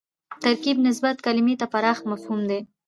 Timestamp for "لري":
2.49-2.59